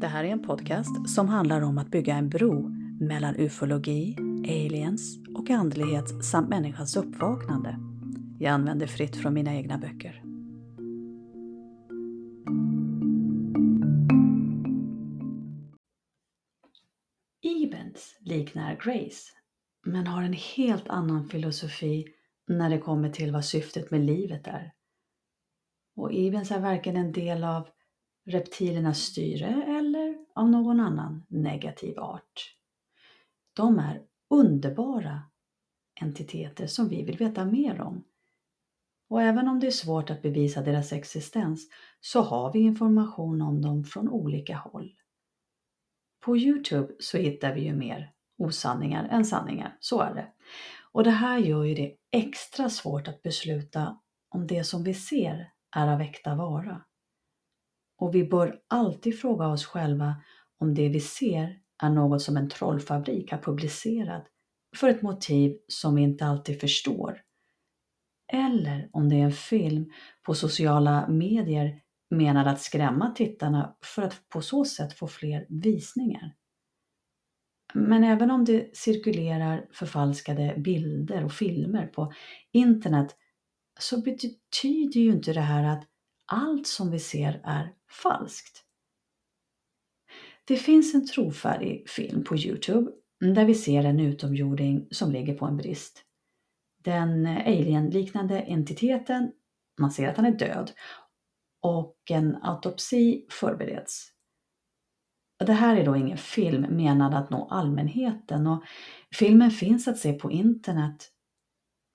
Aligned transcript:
Det 0.00 0.06
här 0.06 0.24
är 0.24 0.28
en 0.28 0.42
podcast 0.42 1.08
som 1.08 1.28
handlar 1.28 1.60
om 1.60 1.78
att 1.78 1.90
bygga 1.90 2.14
en 2.14 2.28
bro 2.28 2.68
mellan 3.00 3.36
ufologi, 3.36 4.16
aliens 4.44 5.18
och 5.34 5.50
andlighet 5.50 6.24
samt 6.24 6.48
människans 6.48 6.96
uppvaknande. 6.96 7.78
Jag 8.38 8.52
använder 8.52 8.86
fritt 8.86 9.16
från 9.16 9.34
mina 9.34 9.54
egna 9.54 9.78
böcker. 9.78 10.22
Ebens 17.42 18.16
liknar 18.20 18.74
Grace, 18.84 19.32
men 19.86 20.06
har 20.06 20.22
en 20.22 20.36
helt 20.56 20.88
annan 20.88 21.28
filosofi 21.28 22.17
när 22.48 22.70
det 22.70 22.78
kommer 22.78 23.10
till 23.10 23.32
vad 23.32 23.44
syftet 23.44 23.90
med 23.90 24.00
livet 24.00 24.46
är. 24.46 24.72
Och 25.96 26.12
Ibens 26.12 26.50
är 26.50 26.60
varken 26.60 26.96
en 26.96 27.12
del 27.12 27.44
av 27.44 27.68
reptilernas 28.26 28.98
styre 28.98 29.64
eller 29.66 30.18
av 30.34 30.50
någon 30.50 30.80
annan 30.80 31.26
negativ 31.28 31.98
art. 31.98 32.54
De 33.52 33.78
är 33.78 34.02
underbara 34.30 35.22
entiteter 36.00 36.66
som 36.66 36.88
vi 36.88 37.02
vill 37.02 37.16
veta 37.16 37.44
mer 37.44 37.80
om. 37.80 38.04
Och 39.08 39.22
även 39.22 39.48
om 39.48 39.60
det 39.60 39.66
är 39.66 39.70
svårt 39.70 40.10
att 40.10 40.22
bevisa 40.22 40.62
deras 40.62 40.92
existens 40.92 41.68
så 42.00 42.22
har 42.22 42.52
vi 42.52 42.58
information 42.58 43.42
om 43.42 43.62
dem 43.62 43.84
från 43.84 44.08
olika 44.08 44.56
håll. 44.56 44.94
På 46.20 46.36
Youtube 46.36 46.94
så 46.98 47.18
hittar 47.18 47.54
vi 47.54 47.60
ju 47.60 47.74
mer 47.74 48.12
osanningar 48.38 49.08
än 49.10 49.24
sanningar, 49.24 49.76
så 49.80 50.00
är 50.00 50.14
det. 50.14 50.32
Och 50.92 51.04
det 51.04 51.10
här 51.10 51.38
gör 51.38 51.64
ju 51.64 51.74
det 51.74 51.94
extra 52.12 52.68
svårt 52.68 53.08
att 53.08 53.22
besluta 53.22 53.98
om 54.34 54.46
det 54.46 54.64
som 54.64 54.84
vi 54.84 54.94
ser 54.94 55.52
är 55.76 55.88
av 55.88 56.00
äkta 56.00 56.34
vara. 56.34 56.84
Och 57.98 58.14
vi 58.14 58.24
bör 58.24 58.60
alltid 58.68 59.20
fråga 59.20 59.46
oss 59.46 59.66
själva 59.66 60.14
om 60.58 60.74
det 60.74 60.88
vi 60.88 61.00
ser 61.00 61.58
är 61.82 61.90
något 61.90 62.22
som 62.22 62.36
en 62.36 62.48
trollfabrik 62.48 63.32
har 63.32 63.38
publicerat 63.38 64.26
för 64.76 64.88
ett 64.88 65.02
motiv 65.02 65.56
som 65.68 65.94
vi 65.94 66.02
inte 66.02 66.26
alltid 66.26 66.60
förstår. 66.60 67.22
Eller 68.32 68.88
om 68.92 69.08
det 69.08 69.16
är 69.16 69.24
en 69.24 69.32
film 69.32 69.92
på 70.26 70.34
sociala 70.34 71.08
medier 71.08 71.80
menad 72.10 72.48
att 72.48 72.60
skrämma 72.60 73.10
tittarna 73.10 73.76
för 73.84 74.02
att 74.02 74.28
på 74.28 74.40
så 74.40 74.64
sätt 74.64 74.92
få 74.92 75.06
fler 75.06 75.46
visningar. 75.48 76.34
Men 77.74 78.04
även 78.04 78.30
om 78.30 78.44
det 78.44 78.76
cirkulerar 78.76 79.66
förfalskade 79.72 80.54
bilder 80.56 81.24
och 81.24 81.32
filmer 81.32 81.86
på 81.86 82.12
internet 82.52 83.16
så 83.80 84.00
betyder 84.02 85.00
ju 85.00 85.10
inte 85.12 85.32
det 85.32 85.40
här 85.40 85.64
att 85.64 85.84
allt 86.26 86.66
som 86.66 86.90
vi 86.90 86.98
ser 86.98 87.40
är 87.44 87.72
falskt. 88.02 88.64
Det 90.44 90.56
finns 90.56 90.94
en 90.94 91.06
trofärdig 91.06 91.90
film 91.90 92.24
på 92.24 92.36
Youtube 92.36 92.90
där 93.34 93.44
vi 93.44 93.54
ser 93.54 93.84
en 93.84 94.00
utomjording 94.00 94.88
som 94.90 95.12
ligger 95.12 95.34
på 95.34 95.46
en 95.46 95.56
brist. 95.56 96.04
Den 96.84 97.26
alienliknande 97.26 98.40
entiteten, 98.40 99.32
man 99.80 99.90
ser 99.90 100.08
att 100.08 100.16
han 100.16 100.26
är 100.26 100.38
död 100.38 100.72
och 101.62 101.96
en 102.10 102.36
autopsi 102.42 103.26
förbereds. 103.30 104.12
Det 105.38 105.52
här 105.52 105.76
är 105.76 105.84
då 105.84 105.96
ingen 105.96 106.18
film 106.18 106.76
menad 106.76 107.14
att 107.14 107.30
nå 107.30 107.48
allmänheten 107.48 108.46
och 108.46 108.64
filmen 109.14 109.50
finns 109.50 109.88
att 109.88 109.98
se 109.98 110.12
på 110.12 110.30
internet. 110.30 111.12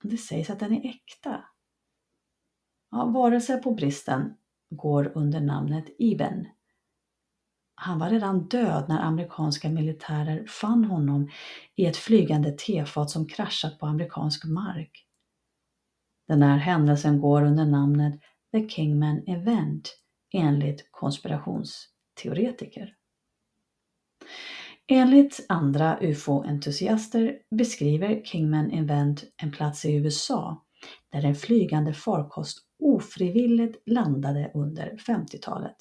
Det 0.02 0.16
sägs 0.16 0.50
att 0.50 0.60
den 0.60 0.72
är 0.72 0.88
äkta. 0.88 1.44
Ja, 2.90 3.04
varelsen 3.04 3.62
på 3.62 3.74
bristen 3.74 4.34
går 4.70 5.12
under 5.14 5.40
namnet 5.40 5.84
Iben. 5.98 6.46
Han 7.74 7.98
var 7.98 8.10
redan 8.10 8.48
död 8.48 8.84
när 8.88 9.00
amerikanska 9.00 9.70
militärer 9.70 10.46
fann 10.46 10.84
honom 10.84 11.30
i 11.76 11.86
ett 11.86 11.96
flygande 11.96 12.52
tefat 12.52 13.10
som 13.10 13.28
kraschat 13.28 13.78
på 13.78 13.86
amerikansk 13.86 14.44
mark. 14.44 15.06
Den 16.28 16.42
här 16.42 16.56
händelsen 16.56 17.20
går 17.20 17.42
under 17.42 17.64
namnet 17.64 18.20
The 18.52 18.68
Kingman 18.68 19.24
Event 19.26 19.98
enligt 20.32 20.88
konspirationsteoretiker. 20.90 22.94
Enligt 24.86 25.46
andra 25.48 25.98
ufo-entusiaster 26.00 27.38
beskriver 27.50 28.22
Kingman 28.24 28.70
Event 28.70 29.24
en 29.42 29.52
plats 29.52 29.84
i 29.84 29.94
USA 29.94 30.64
där 31.12 31.24
en 31.24 31.34
flygande 31.34 31.94
farkost 31.94 32.58
ofrivilligt 32.78 33.82
landade 33.86 34.50
under 34.54 34.96
50-talet. 35.06 35.76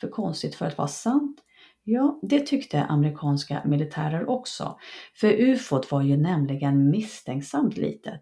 För 0.00 0.08
konstigt 0.08 0.54
för 0.54 0.66
att 0.66 0.78
vara 0.78 0.88
sant? 0.88 1.40
Ja, 1.84 2.20
det 2.22 2.46
tyckte 2.46 2.84
amerikanska 2.84 3.62
militärer 3.64 4.28
också, 4.28 4.78
för 5.14 5.32
ufot 5.32 5.90
var 5.90 6.02
ju 6.02 6.16
nämligen 6.16 6.90
misstänksamt 6.90 7.76
litet. 7.76 8.20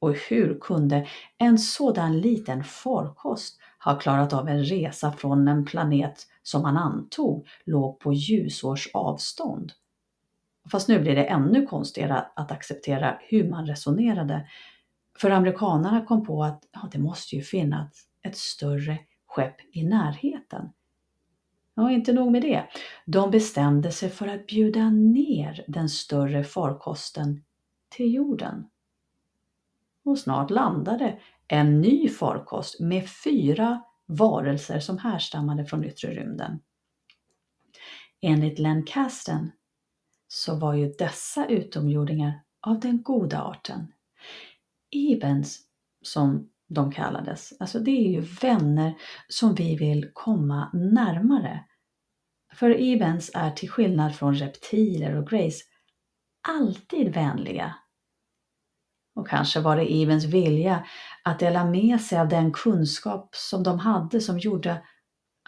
Och 0.00 0.14
hur 0.14 0.58
kunde 0.60 1.06
en 1.38 1.58
sådan 1.58 2.20
liten 2.20 2.64
farkost 2.64 3.58
ha 3.84 3.98
klarat 3.98 4.32
av 4.32 4.48
en 4.48 4.64
resa 4.64 5.12
från 5.12 5.48
en 5.48 5.64
planet 5.64 6.26
som 6.42 6.62
man 6.62 6.76
antog 6.76 7.46
låg 7.64 8.00
på 8.00 8.12
ljusårs 8.12 8.90
avstånd? 8.94 9.72
Fast 10.70 10.88
nu 10.88 11.00
blir 11.00 11.14
det 11.14 11.24
ännu 11.24 11.66
konstigare 11.66 12.26
att 12.36 12.52
acceptera 12.52 13.18
hur 13.20 13.50
man 13.50 13.66
resonerade. 13.66 14.48
För 15.18 15.30
amerikanerna 15.30 16.04
kom 16.04 16.26
på 16.26 16.44
att 16.44 16.64
ja, 16.72 16.88
det 16.92 16.98
måste 16.98 17.36
ju 17.36 17.42
finnas 17.42 18.06
ett 18.22 18.36
större 18.36 18.98
skepp 19.26 19.56
i 19.72 19.84
närheten. 19.84 20.72
Ja, 21.74 21.90
inte 21.90 22.12
nog 22.12 22.32
med 22.32 22.42
det. 22.42 22.64
De 23.06 23.30
bestämde 23.30 23.90
sig 23.90 24.10
för 24.10 24.28
att 24.28 24.46
bjuda 24.46 24.90
ner 24.90 25.64
den 25.68 25.88
större 25.88 26.44
farkosten 26.44 27.44
till 27.88 28.14
jorden. 28.14 28.68
Och 30.04 30.18
snart 30.18 30.50
landade 30.50 31.18
en 31.48 31.80
ny 31.80 32.08
farkost 32.08 32.80
med 32.80 33.04
fyra 33.24 33.82
varelser 34.16 34.80
som 34.80 34.98
härstammade 34.98 35.64
från 35.64 35.84
yttre 35.84 36.10
rymden. 36.10 36.60
Enligt 38.20 38.58
Len 38.58 38.82
Casten 38.86 39.52
så 40.28 40.54
var 40.54 40.74
ju 40.74 40.92
dessa 40.98 41.46
utomjordingar 41.46 42.42
av 42.60 42.80
den 42.80 43.02
goda 43.02 43.42
arten. 43.42 43.92
Ibens, 44.90 45.60
som 46.02 46.50
de 46.68 46.92
kallades, 46.92 47.52
alltså 47.60 47.78
det 47.78 47.90
är 47.90 48.08
ju 48.08 48.20
vänner 48.20 48.94
som 49.28 49.54
vi 49.54 49.76
vill 49.76 50.10
komma 50.12 50.70
närmare. 50.72 51.64
För 52.54 52.80
Ibens 52.80 53.30
är 53.34 53.50
till 53.50 53.70
skillnad 53.70 54.14
från 54.14 54.34
reptiler 54.34 55.16
och 55.16 55.28
Grace 55.28 55.64
alltid 56.48 57.14
vänliga. 57.14 57.74
Och 59.14 59.28
kanske 59.28 59.60
var 59.60 59.76
det 59.76 59.92
Ibens 59.92 60.24
vilja 60.24 60.86
att 61.22 61.38
dela 61.38 61.64
med 61.64 62.00
sig 62.00 62.18
av 62.18 62.28
den 62.28 62.52
kunskap 62.52 63.28
som 63.32 63.62
de 63.62 63.78
hade 63.78 64.20
som 64.20 64.38
gjorde 64.38 64.82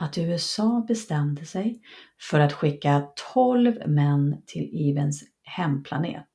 att 0.01 0.19
USA 0.19 0.85
bestämde 0.89 1.45
sig 1.47 1.81
för 2.31 2.41
att 2.41 2.53
skicka 2.53 3.03
12 3.35 3.89
män 3.89 4.43
till 4.47 4.69
Ibens 4.73 5.25
hemplanet. 5.43 6.29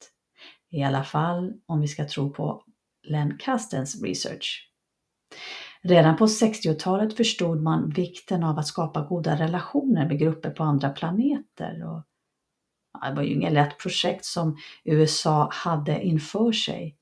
I 0.71 0.83
alla 0.83 1.03
fall 1.03 1.53
om 1.65 1.81
vi 1.81 1.87
ska 1.87 2.07
tro 2.07 2.33
på 2.33 2.63
Len 3.07 3.37
Castens 3.37 4.03
research. 4.03 4.69
Redan 5.81 6.17
på 6.17 6.25
60-talet 6.25 7.17
förstod 7.17 7.61
man 7.61 7.89
vikten 7.89 8.43
av 8.43 8.59
att 8.59 8.67
skapa 8.67 9.01
goda 9.01 9.35
relationer 9.35 10.07
med 10.07 10.19
grupper 10.19 10.49
på 10.49 10.63
andra 10.63 10.89
planeter. 10.89 11.83
Och 11.85 12.03
det 13.07 13.15
var 13.15 13.23
ju 13.23 13.33
inget 13.33 13.53
lätt 13.53 13.77
projekt 13.79 14.25
som 14.25 14.57
USA 14.83 15.49
hade 15.51 16.03
inför 16.03 16.51
sig. 16.51 16.98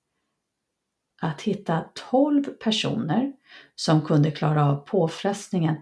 Att 1.22 1.42
hitta 1.42 1.86
12 2.12 2.44
personer 2.44 3.34
som 3.76 4.02
kunde 4.02 4.32
klara 4.32 4.66
av 4.66 4.76
påfrestningen 4.76 5.76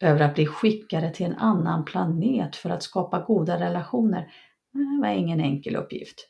över 0.00 0.20
att 0.20 0.34
bli 0.34 0.46
skickade 0.46 1.10
till 1.10 1.26
en 1.26 1.34
annan 1.34 1.84
planet 1.84 2.56
för 2.56 2.70
att 2.70 2.82
skapa 2.82 3.20
goda 3.20 3.60
relationer 3.60 4.32
det 4.74 5.00
var 5.00 5.08
ingen 5.08 5.40
enkel 5.40 5.76
uppgift. 5.76 6.28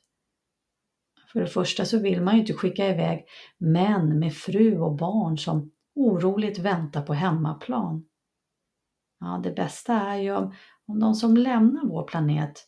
För 1.32 1.40
det 1.40 1.46
första 1.46 1.84
så 1.84 1.98
vill 1.98 2.22
man 2.22 2.34
ju 2.34 2.40
inte 2.40 2.54
skicka 2.54 2.88
iväg 2.88 3.26
män 3.58 4.18
med 4.18 4.34
fru 4.34 4.78
och 4.80 4.96
barn 4.96 5.38
som 5.38 5.72
oroligt 5.94 6.58
väntar 6.58 7.02
på 7.02 7.14
hemmaplan. 7.14 8.04
Ja, 9.20 9.40
det 9.44 9.52
bästa 9.52 9.94
är 9.94 10.16
ju 10.16 10.36
om, 10.36 10.54
om 10.86 11.00
de 11.00 11.14
som 11.14 11.36
lämnar 11.36 11.86
vår 11.86 12.04
planet 12.04 12.64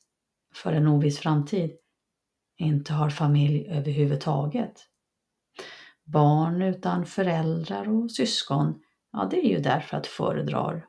för 0.54 0.72
en 0.72 0.86
oviss 0.86 1.18
framtid 1.18 1.70
inte 2.56 2.92
har 2.92 3.10
familj 3.10 3.66
överhuvudtaget. 3.68 4.88
Barn 6.06 6.62
utan 6.62 7.06
föräldrar 7.06 7.88
och 7.88 8.10
syskon, 8.10 8.82
ja 9.12 9.28
det 9.30 9.46
är 9.46 9.50
ju 9.50 9.58
därför 9.58 9.96
att 9.96 10.06
föredrar. 10.06 10.86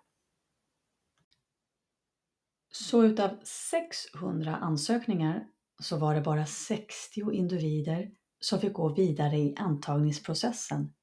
Så 2.71 3.03
utav 3.03 3.39
600 3.43 4.55
ansökningar 4.55 5.47
så 5.79 5.97
var 5.97 6.15
det 6.15 6.21
bara 6.21 6.45
60 6.45 7.31
individer 7.31 8.11
som 8.39 8.59
fick 8.59 8.73
gå 8.73 8.93
vidare 8.93 9.37
i 9.37 9.55
antagningsprocessen 9.57 10.93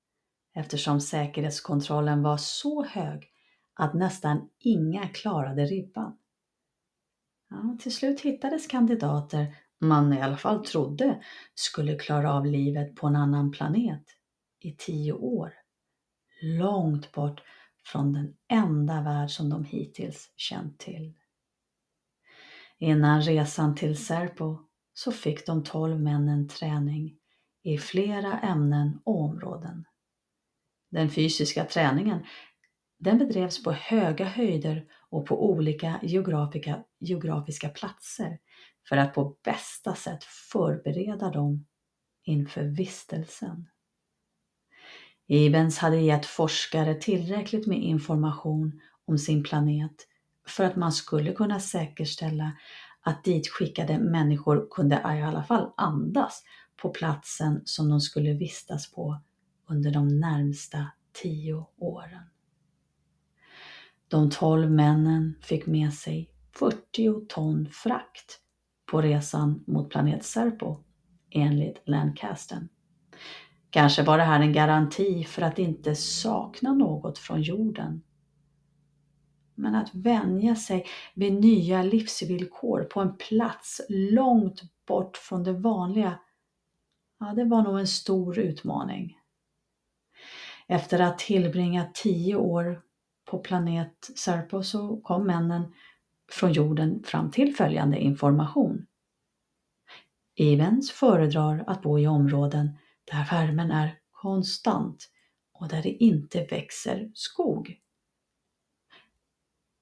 eftersom 0.54 1.00
säkerhetskontrollen 1.00 2.22
var 2.22 2.36
så 2.36 2.84
hög 2.84 3.30
att 3.74 3.94
nästan 3.94 4.48
inga 4.58 5.08
klarade 5.08 5.64
ribban. 5.64 6.18
Ja, 7.50 7.76
till 7.80 7.94
slut 7.94 8.20
hittades 8.20 8.66
kandidater 8.66 9.56
man 9.84 10.12
i 10.12 10.22
alla 10.22 10.36
fall 10.36 10.66
trodde 10.66 11.22
skulle 11.54 11.98
klara 11.98 12.32
av 12.32 12.46
livet 12.46 12.96
på 12.96 13.06
en 13.06 13.16
annan 13.16 13.52
planet 13.52 14.04
i 14.60 14.72
tio 14.72 15.12
år. 15.12 15.52
Långt 16.42 17.12
bort 17.12 17.42
från 17.86 18.12
den 18.12 18.34
enda 18.48 19.02
värld 19.02 19.30
som 19.30 19.50
de 19.50 19.64
hittills 19.64 20.32
känt 20.36 20.78
till. 20.78 21.14
Innan 22.78 23.22
resan 23.22 23.74
till 23.74 23.96
Serpo 23.96 24.58
så 24.94 25.12
fick 25.12 25.46
de 25.46 25.64
tolv 25.64 26.00
männen 26.00 26.48
träning 26.48 27.16
i 27.62 27.78
flera 27.78 28.38
ämnen 28.38 29.00
och 29.04 29.20
områden. 29.20 29.84
Den 30.90 31.10
fysiska 31.10 31.64
träningen 31.64 32.24
den 32.98 33.18
bedrevs 33.18 33.62
på 33.62 33.72
höga 33.72 34.24
höjder 34.24 34.86
och 35.10 35.26
på 35.26 35.50
olika 35.50 36.00
geografiska, 36.02 36.84
geografiska 37.00 37.68
platser 37.68 38.38
för 38.88 38.96
att 38.96 39.14
på 39.14 39.36
bästa 39.44 39.94
sätt 39.94 40.24
förbereda 40.24 41.30
dem 41.30 41.66
inför 42.24 42.64
vistelsen. 42.64 43.68
Ibens 45.26 45.78
hade 45.78 45.96
gett 45.96 46.26
forskare 46.26 46.94
tillräckligt 46.94 47.66
med 47.66 47.78
information 47.78 48.80
om 49.04 49.18
sin 49.18 49.42
planet 49.42 49.94
för 50.46 50.64
att 50.64 50.76
man 50.76 50.92
skulle 50.92 51.32
kunna 51.32 51.60
säkerställa 51.60 52.52
att 53.00 53.24
ditskickade 53.24 53.98
människor 53.98 54.68
kunde 54.70 54.94
i 54.96 55.22
alla 55.22 55.44
fall 55.44 55.72
andas 55.76 56.42
på 56.76 56.90
platsen 56.90 57.62
som 57.64 57.88
de 57.88 58.00
skulle 58.00 58.32
vistas 58.32 58.92
på 58.92 59.20
under 59.66 59.90
de 59.90 60.20
närmsta 60.20 60.86
tio 61.12 61.66
åren. 61.76 62.22
De 64.08 64.30
tolv 64.30 64.70
männen 64.70 65.34
fick 65.42 65.66
med 65.66 65.94
sig 65.94 66.30
40 66.52 67.26
ton 67.28 67.68
frakt 67.72 68.40
på 68.94 69.02
resan 69.02 69.64
mot 69.66 69.90
planet 69.90 70.24
Serpo 70.24 70.76
enligt 71.30 71.82
Lancasten. 71.84 72.68
Kanske 73.70 74.02
var 74.02 74.18
det 74.18 74.24
här 74.24 74.40
en 74.40 74.52
garanti 74.52 75.24
för 75.24 75.42
att 75.42 75.58
inte 75.58 75.94
sakna 75.94 76.72
något 76.72 77.18
från 77.18 77.42
jorden. 77.42 78.02
Men 79.54 79.74
att 79.74 79.94
vänja 79.94 80.56
sig 80.56 80.86
vid 81.14 81.32
nya 81.32 81.82
livsvillkor 81.82 82.84
på 82.84 83.00
en 83.00 83.16
plats 83.16 83.80
långt 83.88 84.62
bort 84.86 85.16
från 85.16 85.44
det 85.44 85.52
vanliga, 85.52 86.18
ja, 87.20 87.26
det 87.26 87.44
var 87.44 87.62
nog 87.62 87.78
en 87.78 87.86
stor 87.86 88.38
utmaning. 88.38 89.18
Efter 90.66 90.98
att 90.98 91.18
tillbringa 91.18 91.86
tio 91.94 92.36
år 92.36 92.82
på 93.24 93.38
planet 93.38 94.10
Serpo 94.16 94.62
så 94.62 94.96
kom 94.96 95.26
männen 95.26 95.72
från 96.34 96.52
jorden 96.52 97.02
fram 97.02 97.30
till 97.30 97.54
följande 97.54 97.98
information. 97.98 98.86
Evens 100.36 100.90
föredrar 100.90 101.64
att 101.66 101.82
bo 101.82 101.98
i 101.98 102.06
områden 102.06 102.78
där 103.04 103.30
värmen 103.30 103.70
är 103.70 103.98
konstant 104.10 105.10
och 105.52 105.68
där 105.68 105.82
det 105.82 105.90
inte 105.90 106.44
växer 106.44 107.10
skog. 107.14 107.80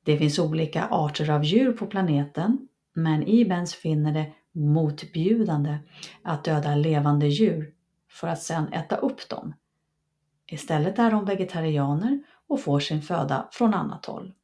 Det 0.05 0.19
finns 0.19 0.39
olika 0.39 0.87
arter 0.87 1.31
av 1.31 1.45
djur 1.45 1.73
på 1.73 1.87
planeten 1.87 2.69
men 2.95 3.29
Ibens 3.29 3.75
finner 3.75 4.13
det 4.13 4.33
motbjudande 4.53 5.79
att 6.23 6.45
döda 6.45 6.75
levande 6.75 7.27
djur 7.27 7.75
för 8.11 8.29
att 8.29 8.43
sedan 8.43 8.73
äta 8.73 8.97
upp 8.97 9.29
dem. 9.29 9.55
Istället 10.47 10.99
är 10.99 11.11
de 11.11 11.25
vegetarianer 11.25 12.23
och 12.47 12.61
får 12.61 12.81
sin 12.81 13.03
föda 13.03 13.49
från 13.53 13.75
annat 13.75 14.07
håll. 14.07 14.35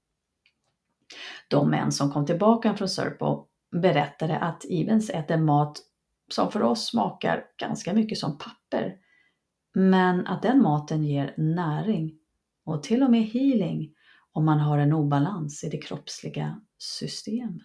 De 1.48 1.70
män 1.70 1.92
som 1.92 2.12
kom 2.12 2.26
tillbaka 2.26 2.74
från 2.74 2.88
Serpo 2.88 3.46
berättade 3.82 4.38
att 4.38 4.64
Ivens 4.64 5.10
äter 5.10 5.36
mat 5.36 5.78
som 6.28 6.52
för 6.52 6.62
oss 6.62 6.86
smakar 6.86 7.44
ganska 7.56 7.94
mycket 7.94 8.18
som 8.18 8.38
papper. 8.38 8.96
Men 9.74 10.26
att 10.26 10.42
den 10.42 10.62
maten 10.62 11.04
ger 11.04 11.34
näring 11.36 12.18
och 12.64 12.82
till 12.82 13.02
och 13.02 13.10
med 13.10 13.22
healing 13.22 13.94
om 14.32 14.44
man 14.44 14.58
har 14.58 14.78
en 14.78 14.92
obalans 14.92 15.64
i 15.64 15.68
det 15.68 15.78
kroppsliga 15.78 16.60
systemet. 16.78 17.62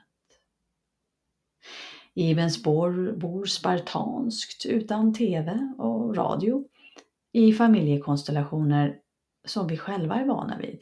Ivens 2.13 2.63
bor, 2.63 3.18
bor 3.18 3.45
spartanskt 3.45 4.66
utan 4.66 5.13
TV 5.13 5.74
och 5.78 6.16
radio 6.16 6.66
i 7.31 7.54
familjekonstellationer 7.54 9.00
som 9.45 9.68
vi 9.68 9.78
själva 9.78 10.16
är 10.16 10.25
vana 10.25 10.57
vid. 10.57 10.80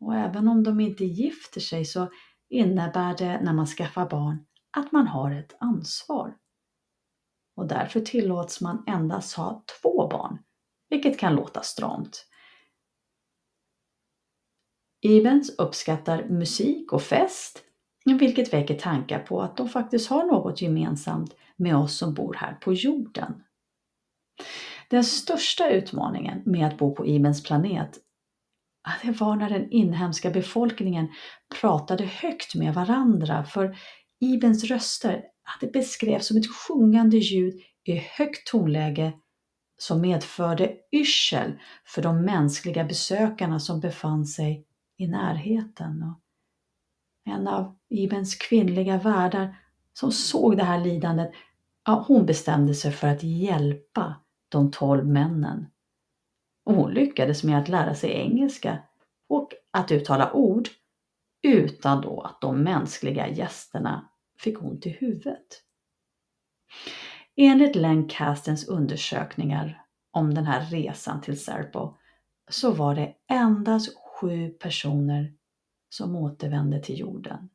Och 0.00 0.14
även 0.14 0.48
om 0.48 0.62
de 0.62 0.80
inte 0.80 1.04
gifter 1.04 1.60
sig 1.60 1.84
så 1.84 2.08
innebär 2.48 3.16
det 3.16 3.40
när 3.40 3.52
man 3.52 3.66
skaffar 3.66 4.08
barn 4.08 4.46
att 4.76 4.92
man 4.92 5.06
har 5.06 5.30
ett 5.30 5.56
ansvar. 5.60 6.36
Och 7.56 7.66
därför 7.66 8.00
tillåts 8.00 8.60
man 8.60 8.84
endast 8.86 9.36
ha 9.36 9.64
två 9.82 10.08
barn, 10.08 10.38
vilket 10.88 11.18
kan 11.18 11.34
låta 11.34 11.62
stramt. 11.62 12.26
Evans 15.02 15.58
uppskattar 15.58 16.28
musik 16.28 16.92
och 16.92 17.02
fest, 17.02 17.62
vilket 18.04 18.52
väcker 18.52 18.78
tankar 18.78 19.18
på 19.18 19.42
att 19.42 19.56
de 19.56 19.68
faktiskt 19.68 20.10
har 20.10 20.24
något 20.24 20.62
gemensamt 20.62 21.36
med 21.56 21.76
oss 21.76 21.98
som 21.98 22.14
bor 22.14 22.34
här 22.34 22.54
på 22.54 22.72
jorden. 22.72 23.42
Den 24.90 25.04
största 25.04 25.70
utmaningen 25.70 26.42
med 26.46 26.66
att 26.66 26.78
bo 26.78 26.94
på 26.94 27.06
Ibens 27.06 27.42
planet 27.42 27.98
det 29.02 29.20
var 29.20 29.36
när 29.36 29.50
den 29.50 29.70
inhemska 29.70 30.30
befolkningen 30.30 31.08
pratade 31.60 32.04
högt 32.04 32.54
med 32.54 32.74
varandra 32.74 33.44
för 33.44 33.76
Ibens 34.20 34.64
röster 34.64 35.22
det 35.60 35.72
beskrevs 35.72 36.26
som 36.26 36.36
ett 36.36 36.54
sjungande 36.54 37.16
ljud 37.16 37.54
i 37.84 37.96
högt 37.96 38.46
tonläge 38.46 39.12
som 39.78 40.00
medförde 40.00 40.76
yrsel 40.92 41.52
för 41.84 42.02
de 42.02 42.22
mänskliga 42.22 42.84
besökarna 42.84 43.60
som 43.60 43.80
befann 43.80 44.26
sig 44.26 44.66
i 44.96 45.06
närheten. 45.06 46.14
En 47.24 47.48
av 47.48 47.76
Ibens 47.88 48.34
kvinnliga 48.34 48.98
värdar 48.98 49.56
som 49.92 50.12
såg 50.12 50.56
det 50.56 50.64
här 50.64 50.84
lidandet, 50.84 51.30
ja, 51.86 52.04
hon 52.08 52.26
bestämde 52.26 52.74
sig 52.74 52.92
för 52.92 53.08
att 53.08 53.22
hjälpa 53.22 54.14
de 54.48 54.70
tolv 54.70 55.06
männen. 55.06 55.66
Och 56.70 56.76
hon 56.76 56.94
lyckades 56.94 57.44
med 57.44 57.58
att 57.58 57.68
lära 57.68 57.94
sig 57.94 58.10
engelska 58.10 58.78
och 59.28 59.52
att 59.70 59.90
uttala 59.90 60.32
ord 60.32 60.68
utan 61.42 62.00
då 62.00 62.20
att 62.20 62.40
de 62.40 62.62
mänskliga 62.62 63.28
gästerna 63.28 64.10
fick 64.38 64.62
ont 64.62 64.86
i 64.86 64.90
huvudet. 64.90 65.62
Enligt 67.36 67.76
Lancastens 67.76 68.68
undersökningar 68.68 69.84
om 70.10 70.34
den 70.34 70.44
här 70.44 70.70
resan 70.70 71.20
till 71.20 71.40
Serpo 71.40 71.96
så 72.50 72.72
var 72.72 72.94
det 72.94 73.14
endast 73.28 73.96
sju 73.98 74.48
personer 74.48 75.34
som 75.88 76.16
återvände 76.16 76.82
till 76.82 76.98
jorden. 76.98 77.50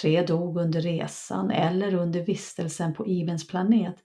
Tre 0.00 0.26
dog 0.26 0.56
under 0.56 0.80
resan 0.80 1.50
eller 1.50 1.94
under 1.94 2.20
vistelsen 2.20 2.94
på 2.94 3.06
Ibens 3.06 3.48
planet 3.48 3.96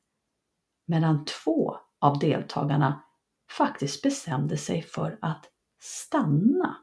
medan 0.85 1.25
två 1.25 1.75
av 1.99 2.19
deltagarna 2.19 3.01
faktiskt 3.57 4.01
bestämde 4.01 4.57
sig 4.57 4.81
för 4.81 5.19
att 5.21 5.45
stanna. 5.79 6.77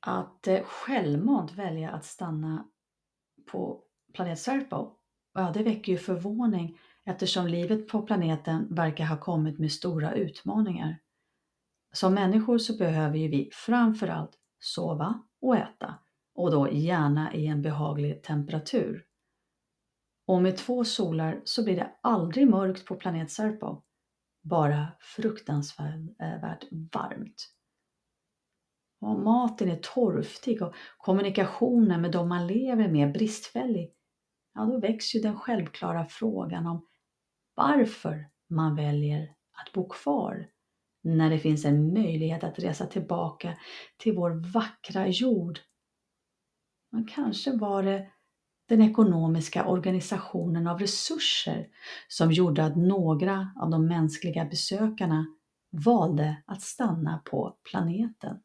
Att 0.00 0.46
eh, 0.46 0.64
självmant 0.64 1.52
välja 1.52 1.90
att 1.90 2.04
stanna 2.04 2.68
på 3.50 3.82
planet 4.12 4.38
Serpo, 4.38 4.96
ja, 5.34 5.50
det 5.54 5.62
väcker 5.62 5.92
ju 5.92 5.98
förvåning 5.98 6.78
eftersom 7.04 7.46
livet 7.46 7.88
på 7.88 8.02
planeten 8.02 8.74
verkar 8.74 9.04
ha 9.04 9.20
kommit 9.20 9.58
med 9.58 9.72
stora 9.72 10.14
utmaningar. 10.14 11.00
Som 11.92 12.14
människor 12.14 12.58
så 12.58 12.76
behöver 12.76 13.18
ju 13.18 13.28
vi 13.28 13.50
framförallt 13.52 14.38
sova 14.58 15.22
och 15.40 15.56
äta 15.56 15.94
och 16.34 16.50
då 16.50 16.70
gärna 16.72 17.34
i 17.34 17.46
en 17.46 17.62
behaglig 17.62 18.22
temperatur. 18.22 19.04
Och 20.26 20.42
med 20.42 20.56
två 20.56 20.84
solar 20.84 21.40
så 21.44 21.64
blir 21.64 21.76
det 21.76 21.90
aldrig 22.00 22.50
mörkt 22.50 22.84
på 22.86 22.94
planet 22.94 23.30
Serpo, 23.30 23.83
bara 24.44 24.92
fruktansvärt 25.00 26.20
eh, 26.22 26.40
varmt. 26.92 27.50
Om 29.00 29.24
maten 29.24 29.70
är 29.70 29.76
torftig 29.76 30.62
och 30.62 30.74
kommunikationen 30.98 32.00
med 32.00 32.12
de 32.12 32.28
man 32.28 32.46
lever 32.46 32.88
med 32.88 33.12
bristfällig, 33.12 33.94
ja 34.54 34.64
då 34.64 34.80
väcks 34.80 35.14
ju 35.14 35.20
den 35.20 35.38
självklara 35.38 36.06
frågan 36.06 36.66
om 36.66 36.86
varför 37.54 38.30
man 38.48 38.76
väljer 38.76 39.22
att 39.52 39.72
bo 39.72 39.88
kvar 39.88 40.46
när 41.02 41.30
det 41.30 41.38
finns 41.38 41.64
en 41.64 41.92
möjlighet 41.92 42.44
att 42.44 42.58
resa 42.58 42.86
tillbaka 42.86 43.58
till 43.96 44.14
vår 44.14 44.52
vackra 44.52 45.08
jord. 45.08 45.58
Men 46.90 47.06
kanske 47.06 47.56
var 47.56 47.82
det 47.82 48.10
den 48.68 48.82
ekonomiska 48.82 49.66
organisationen 49.66 50.66
av 50.66 50.78
resurser 50.78 51.68
som 52.08 52.32
gjorde 52.32 52.64
att 52.64 52.76
några 52.76 53.52
av 53.60 53.70
de 53.70 53.86
mänskliga 53.86 54.44
besökarna 54.44 55.26
valde 55.70 56.42
att 56.46 56.62
stanna 56.62 57.22
på 57.24 57.56
planeten. 57.70 58.36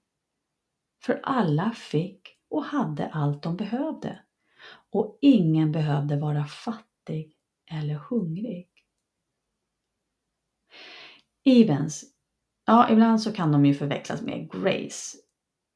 För 1.04 1.20
alla 1.24 1.72
fick 1.72 2.22
och 2.50 2.64
hade 2.64 3.08
allt 3.08 3.44
de 3.44 3.58
behövde 3.58 4.20
och 4.92 5.18
ingen 5.22 5.72
behövde 5.72 6.20
vara 6.20 6.46
fattig 6.46 7.36
eller 7.72 7.96
hungrig. 7.96 8.70
Evens, 11.46 12.04
ja 12.66 12.90
ibland 12.92 13.22
så 13.22 13.32
kan 13.32 13.52
de 13.52 13.66
ju 13.66 13.74
förväxlas 13.74 14.22
med 14.22 14.52
Grace. 14.52 15.18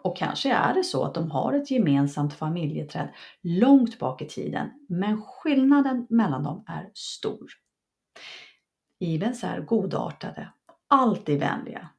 Och 0.03 0.17
kanske 0.17 0.53
är 0.53 0.73
det 0.73 0.83
så 0.83 1.03
att 1.03 1.13
de 1.13 1.31
har 1.31 1.53
ett 1.53 1.71
gemensamt 1.71 2.33
familjeträd 2.33 3.09
långt 3.41 3.99
bak 3.99 4.21
i 4.21 4.27
tiden, 4.27 4.69
men 4.89 5.21
skillnaden 5.21 6.07
mellan 6.09 6.43
dem 6.43 6.63
är 6.67 6.91
stor. 6.93 7.47
Ibens 8.99 9.43
är 9.43 9.61
godartade, 9.61 10.49
alltid 10.87 11.39
vänliga. 11.39 11.89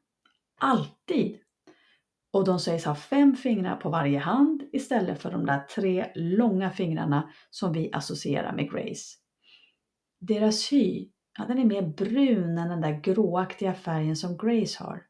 Alltid! 0.61 1.39
Och 2.33 2.45
de 2.45 2.61
sägs 2.61 2.85
ha 2.85 2.95
fem 2.95 3.37
fingrar 3.37 3.77
på 3.77 3.91
varje 3.91 4.19
hand 4.19 4.63
istället 4.73 5.23
för 5.23 5.31
de 5.31 5.47
där 5.47 5.61
tre 5.61 6.11
långa 6.15 6.71
fingrarna 6.71 7.31
som 7.51 7.73
vi 7.73 7.91
associerar 7.93 8.53
med 8.53 8.71
Grace. 8.71 9.17
Deras 10.21 10.73
hy, 10.73 11.09
ja, 11.39 11.45
den 11.45 11.59
är 11.59 11.65
mer 11.65 11.83
brun 11.83 12.59
än 12.59 12.69
den 12.69 12.81
där 12.81 13.01
gråaktiga 13.01 13.75
färgen 13.75 14.17
som 14.17 14.37
Grace 14.37 14.85
har. 14.85 15.03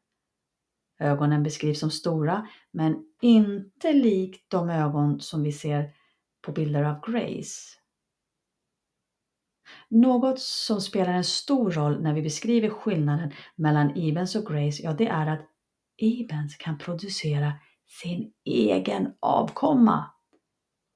Ögonen 0.99 1.43
beskrivs 1.43 1.79
som 1.79 1.91
stora, 1.91 2.47
men 2.71 2.95
inte 3.21 3.93
likt 3.93 4.51
de 4.51 4.69
ögon 4.69 5.19
som 5.19 5.43
vi 5.43 5.51
ser 5.51 5.89
på 6.41 6.51
bilder 6.51 6.83
av 6.83 7.11
Grace. 7.11 7.79
Något 9.89 10.39
som 10.39 10.81
spelar 10.81 11.13
en 11.13 11.23
stor 11.23 11.71
roll 11.71 12.01
när 12.01 12.13
vi 12.13 12.21
beskriver 12.21 12.69
skillnaden 12.69 13.31
mellan 13.55 13.97
Ibens 13.97 14.35
och 14.35 14.45
Grace, 14.45 14.83
ja 14.83 14.93
det 14.93 15.07
är 15.07 15.27
att 15.27 15.41
Ibens 15.97 16.55
kan 16.55 16.77
producera 16.77 17.53
sin 17.87 18.31
egen 18.45 19.13
avkomma. 19.19 20.05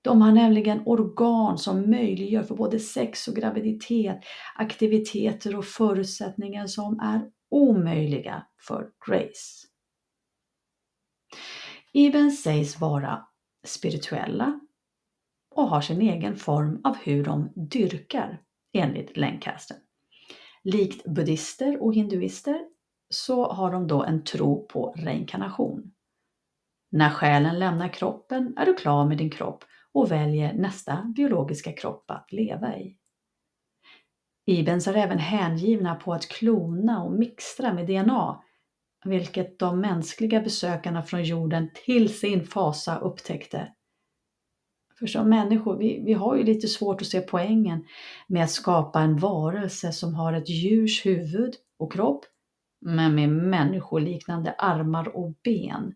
De 0.02 0.22
har 0.22 0.32
nämligen 0.32 0.82
organ 0.86 1.58
som 1.58 1.90
möjliggör 1.90 2.44
för 2.44 2.56
både 2.56 2.80
sex 2.80 3.28
och 3.28 3.36
graviditet, 3.36 4.20
aktiviteter 4.56 5.56
och 5.56 5.66
förutsättningar 5.66 6.68
som 6.68 7.00
är 7.00 7.32
omöjliga 7.50 8.46
för 8.68 8.90
Grace. 9.08 9.69
Ibn 11.94 12.32
sägs 12.32 12.80
vara 12.80 13.28
spirituella 13.66 14.60
och 15.56 15.68
har 15.70 15.82
sin 15.82 16.02
egen 16.02 16.36
form 16.36 16.82
av 16.84 16.98
hur 16.98 17.24
de 17.24 17.52
dyrkar 17.56 18.42
enligt 18.74 19.18
Lancaster. 19.18 19.78
Likt 20.64 21.06
buddister 21.06 21.84
och 21.84 21.94
hinduister 21.94 22.62
så 23.10 23.52
har 23.52 23.72
de 23.72 23.88
då 23.88 24.04
en 24.04 24.24
tro 24.24 24.68
på 24.68 24.94
reinkarnation. 24.98 25.92
När 26.92 27.10
själen 27.10 27.60
lämnar 27.60 27.94
kroppen 27.94 28.58
är 28.58 28.66
du 28.66 28.74
klar 28.74 29.06
med 29.06 29.18
din 29.18 29.30
kropp 29.30 29.64
och 29.94 30.12
väljer 30.12 30.54
nästa 30.54 31.04
biologiska 31.16 31.72
kropp 31.74 32.12
att 32.12 32.32
leva 32.32 32.78
i. 32.78 32.98
Ibens 34.46 34.88
är 34.88 34.94
även 34.94 35.20
hängivna 35.20 35.96
på 35.96 36.14
att 36.14 36.28
klona 36.28 37.04
och 37.04 37.12
mixtra 37.12 37.74
med 37.74 37.88
DNA, 37.88 38.44
vilket 39.06 39.60
de 39.60 39.80
mänskliga 39.80 40.42
besökarna 40.42 41.04
från 41.04 41.24
jorden 41.24 41.70
till 41.86 42.20
sin 42.20 42.46
fasa 42.46 43.00
upptäckte. 43.00 43.74
För 45.00 45.08
som 45.08 45.30
människor, 45.30 45.78
vi, 45.78 46.04
vi 46.06 46.14
har 46.14 46.36
ju 46.36 46.44
lite 46.44 46.68
svårt 46.68 47.02
att 47.02 47.08
se 47.08 47.22
poängen 47.22 47.86
med 48.28 48.44
att 48.44 48.52
skapa 48.52 49.02
en 49.02 49.18
varelse 49.18 49.92
som 49.92 50.16
har 50.16 50.34
ett 50.34 50.50
djurs 50.50 51.06
huvud 51.06 51.54
och 51.78 51.94
kropp 51.94 52.26
men 52.82 53.16
med 53.16 53.30
människoliknande 53.30 54.56
armar 54.58 55.16
och 55.16 55.34
ben. 55.44 55.94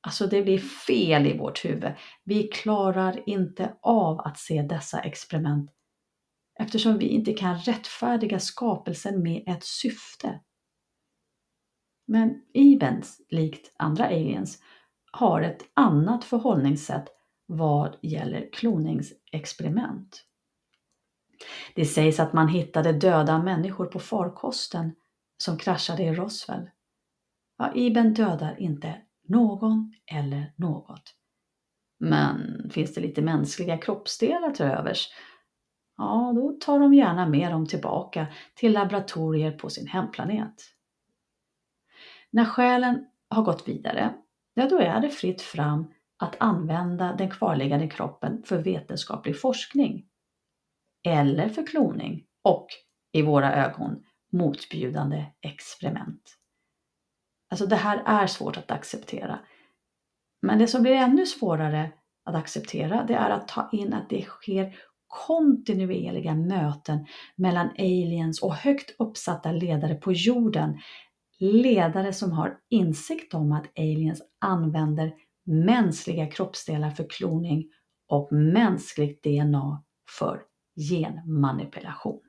Alltså 0.00 0.26
det 0.26 0.42
blir 0.42 0.58
fel 0.58 1.26
i 1.26 1.38
vårt 1.38 1.64
huvud. 1.64 1.92
Vi 2.24 2.42
klarar 2.42 3.22
inte 3.26 3.72
av 3.80 4.20
att 4.20 4.38
se 4.38 4.62
dessa 4.62 5.00
experiment 5.00 5.70
eftersom 6.60 6.98
vi 6.98 7.06
inte 7.06 7.32
kan 7.32 7.58
rättfärdiga 7.58 8.38
skapelsen 8.38 9.22
med 9.22 9.42
ett 9.46 9.64
syfte. 9.64 10.40
Men 12.12 12.42
Ibens, 12.52 13.20
likt 13.28 13.72
andra 13.76 14.06
aliens, 14.06 14.62
har 15.12 15.42
ett 15.42 15.62
annat 15.74 16.24
förhållningssätt 16.24 17.08
vad 17.46 17.96
gäller 18.02 18.48
kloningsexperiment. 18.52 20.24
Det 21.74 21.84
sägs 21.84 22.20
att 22.20 22.32
man 22.32 22.48
hittade 22.48 22.92
döda 22.92 23.42
människor 23.42 23.86
på 23.86 23.98
farkosten 23.98 24.94
som 25.38 25.58
kraschade 25.58 26.02
i 26.02 26.14
Roswell. 26.14 26.70
Ja, 27.58 27.72
Iben 27.74 28.14
dödar 28.14 28.60
inte 28.60 28.94
någon 29.28 29.94
eller 30.06 30.52
något. 30.56 31.14
Men 32.00 32.70
finns 32.70 32.94
det 32.94 33.00
lite 33.00 33.22
mänskliga 33.22 33.78
kroppsdelar 33.78 34.50
till 34.50 34.66
övers, 34.66 35.08
ja 35.96 36.32
då 36.34 36.56
tar 36.60 36.80
de 36.80 36.94
gärna 36.94 37.28
med 37.28 37.52
dem 37.52 37.66
tillbaka 37.66 38.26
till 38.54 38.72
laboratorier 38.72 39.52
på 39.52 39.70
sin 39.70 39.86
hemplanet. 39.86 40.54
När 42.32 42.44
själen 42.44 43.06
har 43.30 43.42
gått 43.42 43.68
vidare, 43.68 44.14
ja 44.54 44.68
då 44.68 44.78
är 44.78 45.00
det 45.00 45.10
fritt 45.10 45.42
fram 45.42 45.92
att 46.18 46.36
använda 46.38 47.12
den 47.12 47.30
kvarliggande 47.30 47.88
kroppen 47.88 48.42
för 48.42 48.58
vetenskaplig 48.58 49.40
forskning. 49.40 50.06
Eller 51.04 51.48
för 51.48 51.66
kloning 51.66 52.24
och, 52.42 52.66
i 53.12 53.22
våra 53.22 53.54
ögon, 53.54 54.04
motbjudande 54.32 55.24
experiment. 55.40 56.38
Alltså 57.50 57.66
det 57.66 57.76
här 57.76 58.02
är 58.06 58.26
svårt 58.26 58.56
att 58.56 58.70
acceptera. 58.70 59.38
Men 60.42 60.58
det 60.58 60.66
som 60.66 60.82
blir 60.82 60.92
ännu 60.92 61.26
svårare 61.26 61.92
att 62.24 62.34
acceptera 62.34 63.04
det 63.04 63.14
är 63.14 63.30
att 63.30 63.48
ta 63.48 63.68
in 63.72 63.92
att 63.92 64.10
det 64.10 64.22
sker 64.22 64.74
kontinuerliga 65.06 66.34
möten 66.34 67.06
mellan 67.36 67.70
aliens 67.78 68.42
och 68.42 68.54
högt 68.54 68.94
uppsatta 68.98 69.52
ledare 69.52 69.94
på 69.94 70.12
jorden. 70.12 70.78
Ledare 71.44 72.12
som 72.12 72.32
har 72.32 72.58
insikt 72.68 73.34
om 73.34 73.52
att 73.52 73.78
aliens 73.78 74.22
använder 74.38 75.14
mänskliga 75.44 76.26
kroppsdelar 76.26 76.90
för 76.90 77.06
kloning 77.10 77.70
och 78.08 78.32
mänskligt 78.32 79.22
DNA 79.22 79.84
för 80.18 80.42
genmanipulation. 80.90 82.20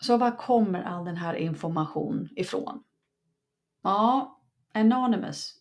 Så 0.00 0.16
var 0.16 0.36
kommer 0.36 0.82
all 0.82 1.04
den 1.04 1.16
här 1.16 1.34
information 1.34 2.28
ifrån? 2.36 2.84
Ja, 3.82 4.40
Anonymous, 4.74 5.54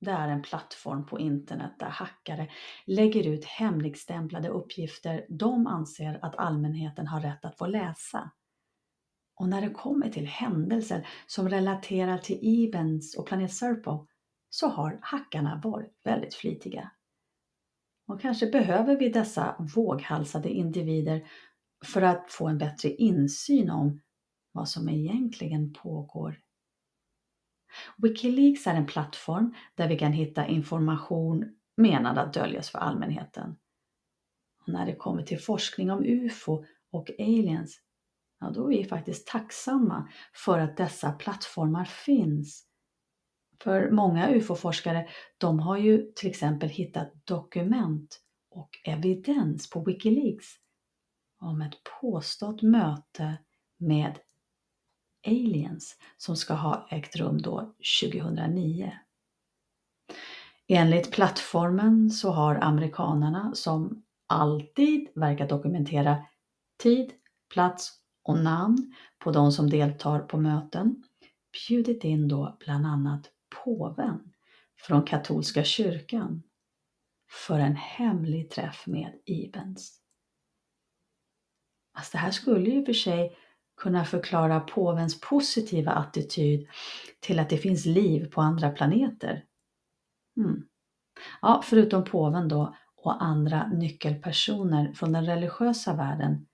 det 0.00 0.10
är 0.10 0.28
en 0.28 0.42
plattform 0.42 1.06
på 1.06 1.18
internet 1.18 1.72
där 1.78 1.88
hackare 1.88 2.50
lägger 2.86 3.26
ut 3.26 3.44
hemligstämplade 3.44 4.48
uppgifter 4.48 5.26
de 5.28 5.66
anser 5.66 6.18
att 6.22 6.36
allmänheten 6.36 7.06
har 7.06 7.20
rätt 7.20 7.44
att 7.44 7.58
få 7.58 7.66
läsa. 7.66 8.30
Och 9.42 9.48
när 9.48 9.60
det 9.60 9.70
kommer 9.70 10.08
till 10.08 10.26
händelser 10.26 11.06
som 11.26 11.48
relaterar 11.48 12.18
till 12.18 12.66
Evens 12.66 13.14
och 13.14 13.26
Planet 13.26 13.52
Serpo 13.52 14.06
så 14.50 14.68
har 14.68 14.98
hackarna 15.02 15.60
varit 15.64 16.00
väldigt 16.04 16.34
flitiga. 16.34 16.90
Och 18.06 18.20
kanske 18.20 18.46
behöver 18.46 18.96
vi 18.96 19.08
dessa 19.08 19.56
våghalsade 19.74 20.48
individer 20.50 21.28
för 21.84 22.02
att 22.02 22.30
få 22.30 22.48
en 22.48 22.58
bättre 22.58 22.90
insyn 22.90 23.70
om 23.70 24.00
vad 24.52 24.68
som 24.68 24.88
egentligen 24.88 25.72
pågår. 25.72 26.40
Wikileaks 27.96 28.66
är 28.66 28.74
en 28.74 28.86
plattform 28.86 29.54
där 29.74 29.88
vi 29.88 29.98
kan 29.98 30.12
hitta 30.12 30.46
information 30.46 31.56
menad 31.76 32.18
att 32.18 32.34
döljas 32.34 32.70
för 32.70 32.78
allmänheten. 32.78 33.56
Och 34.60 34.72
när 34.72 34.86
det 34.86 34.94
kommer 34.94 35.22
till 35.22 35.40
forskning 35.40 35.90
om 35.90 36.04
UFO 36.04 36.64
och 36.90 37.10
aliens, 37.18 37.80
ja 38.42 38.50
då 38.50 38.72
är 38.72 38.78
vi 38.78 38.84
faktiskt 38.84 39.26
tacksamma 39.26 40.08
för 40.32 40.58
att 40.58 40.76
dessa 40.76 41.12
plattformar 41.12 41.84
finns. 41.84 42.66
För 43.62 43.90
många 43.90 44.30
UFO-forskare, 44.30 45.08
de 45.38 45.58
har 45.60 45.76
ju 45.76 46.12
till 46.12 46.30
exempel 46.30 46.68
hittat 46.68 47.12
dokument 47.24 48.20
och 48.50 48.70
evidens 48.84 49.70
på 49.70 49.84
Wikileaks 49.84 50.46
om 51.40 51.62
ett 51.62 51.74
påstått 52.00 52.62
möte 52.62 53.38
med 53.78 54.18
aliens 55.26 55.96
som 56.16 56.36
ska 56.36 56.54
ha 56.54 56.88
ägt 56.90 57.16
rum 57.16 57.42
då 57.42 57.74
2009. 58.02 58.92
Enligt 60.68 61.12
plattformen 61.12 62.10
så 62.10 62.30
har 62.30 62.54
amerikanerna 62.54 63.54
som 63.54 64.04
alltid 64.26 65.08
verkar 65.14 65.48
dokumentera 65.48 66.24
tid, 66.82 67.12
plats 67.54 68.01
och 68.22 68.38
namn 68.38 68.94
på 69.18 69.32
de 69.32 69.52
som 69.52 69.70
deltar 69.70 70.18
på 70.18 70.36
möten 70.36 71.04
bjudit 71.52 72.04
in 72.04 72.28
då 72.28 72.56
bland 72.60 72.86
annat 72.86 73.30
påven 73.64 74.32
från 74.76 75.02
katolska 75.02 75.64
kyrkan 75.64 76.42
för 77.46 77.58
en 77.58 77.76
hemlig 77.76 78.50
träff 78.50 78.86
med 78.86 79.12
Ibens. 79.24 79.98
Alltså 81.94 82.12
det 82.12 82.18
här 82.18 82.30
skulle 82.30 82.70
ju 82.70 82.84
för 82.84 82.92
sig 82.92 83.36
kunna 83.76 84.04
förklara 84.04 84.60
påvens 84.60 85.20
positiva 85.20 85.92
attityd 85.92 86.68
till 87.20 87.38
att 87.38 87.50
det 87.50 87.58
finns 87.58 87.86
liv 87.86 88.30
på 88.30 88.40
andra 88.40 88.70
planeter. 88.70 89.44
Mm. 90.36 90.62
Ja, 91.42 91.62
förutom 91.64 92.04
påven 92.04 92.48
då 92.48 92.76
och 92.96 93.22
andra 93.22 93.66
nyckelpersoner 93.68 94.92
från 94.92 95.12
den 95.12 95.26
religiösa 95.26 95.94
världen 95.94 96.46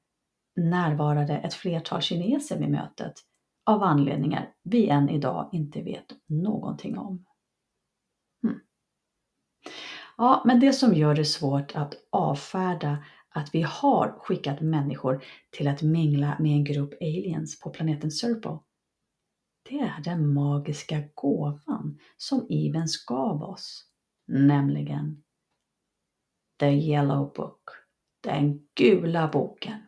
närvarade 0.59 1.39
ett 1.39 1.55
flertal 1.55 2.01
kineser 2.01 2.59
vid 2.59 2.71
mötet 2.71 3.15
av 3.67 3.83
anledningar 3.83 4.53
vi 4.63 4.89
än 4.89 5.09
idag 5.09 5.51
inte 5.53 5.83
vet 5.83 6.07
någonting 6.27 6.99
om. 6.99 7.25
Hmm. 8.43 8.61
Ja, 10.17 10.43
men 10.45 10.61
det 10.61 10.73
som 10.73 10.95
gör 10.95 11.15
det 11.15 11.25
svårt 11.25 11.77
att 11.77 11.95
avfärda 12.11 13.05
att 13.29 13.55
vi 13.55 13.63
har 13.63 14.19
skickat 14.19 14.61
människor 14.61 15.25
till 15.51 15.69
att 15.69 15.83
mingla 15.83 16.37
med 16.39 16.53
en 16.53 16.65
grupp 16.65 16.95
aliens 17.01 17.61
på 17.61 17.71
planeten 17.71 18.11
Serpo. 18.11 18.59
Det 19.69 19.79
är 19.79 20.03
den 20.05 20.35
magiska 20.35 21.03
gåvan 21.15 21.99
som 22.17 22.47
Evens 22.51 23.05
gav 23.05 23.43
oss, 23.43 23.85
nämligen 24.27 25.23
The 26.61 26.67
Yellow 26.67 27.33
Book, 27.33 27.63
den 28.21 28.69
gula 28.75 29.29
boken. 29.29 29.88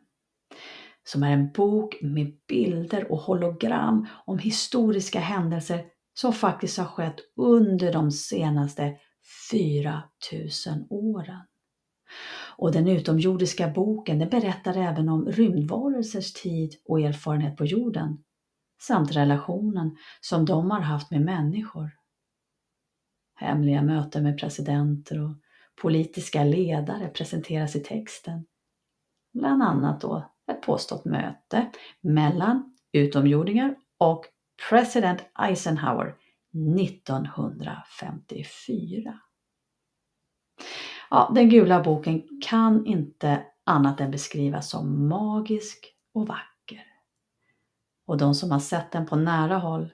Som 1.05 1.23
är 1.23 1.31
en 1.31 1.53
bok 1.53 1.99
med 2.03 2.33
bilder 2.49 3.13
och 3.13 3.19
hologram 3.19 4.07
om 4.25 4.39
historiska 4.39 5.21
händelser 5.21 5.85
som 6.15 6.33
faktiskt 6.33 6.79
har 6.79 6.85
skett 6.85 7.17
under 7.37 7.93
de 7.93 8.11
senaste 8.11 8.97
4000 9.51 10.87
åren. 10.91 11.41
Och 12.57 12.73
den 12.73 12.89
utomjordiska 12.89 13.69
boken 13.69 14.19
den 14.19 14.29
berättar 14.29 14.77
även 14.77 15.09
om 15.09 15.27
rymdvarelsers 15.27 16.33
tid 16.33 16.75
och 16.85 17.01
erfarenhet 17.01 17.57
på 17.57 17.65
jorden 17.65 18.19
samt 18.83 19.17
relationen 19.17 19.97
som 20.21 20.45
de 20.45 20.71
har 20.71 20.81
haft 20.81 21.11
med 21.11 21.21
människor. 21.21 21.91
Hemliga 23.35 23.83
möten 23.83 24.23
med 24.23 24.39
presidenter 24.39 25.23
och 25.25 25.37
politiska 25.83 26.45
ledare 26.45 27.09
presenteras 27.09 27.77
i 27.77 27.81
texten. 27.81 28.47
Bland 29.33 29.63
annat 29.63 30.01
då 30.01 30.31
ett 30.51 30.63
påstått 30.63 31.05
möte 31.05 31.71
mellan 32.01 32.77
utomjordingar 32.93 33.77
och 33.99 34.25
president 34.69 35.21
Eisenhower 35.39 36.15
1954. 36.81 39.21
Ja, 41.11 41.33
den 41.35 41.49
gula 41.49 41.83
boken 41.83 42.23
kan 42.43 42.87
inte 42.87 43.45
annat 43.65 44.01
än 44.01 44.11
beskrivas 44.11 44.71
som 44.71 45.09
magisk 45.09 45.95
och 46.15 46.27
vacker. 46.27 46.85
Och 48.07 48.19
de 48.19 48.35
som 48.35 48.51
har 48.51 48.59
sett 48.59 48.93
den 48.93 49.07
på 49.07 49.17
nära 49.17 49.59
håll, 49.59 49.93